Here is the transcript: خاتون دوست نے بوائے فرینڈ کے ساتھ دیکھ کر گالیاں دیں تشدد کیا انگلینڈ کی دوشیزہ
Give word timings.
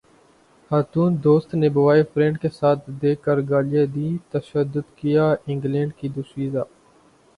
خاتون 0.71 1.11
دوست 1.25 1.49
نے 1.55 1.69
بوائے 1.75 2.03
فرینڈ 2.13 2.35
کے 2.41 2.49
ساتھ 2.51 2.89
دیکھ 3.01 3.21
کر 3.25 3.37
گالیاں 3.49 3.85
دیں 3.95 4.13
تشدد 4.31 4.85
کیا 4.97 5.25
انگلینڈ 5.47 5.91
کی 5.99 6.07
دوشیزہ 6.15 6.63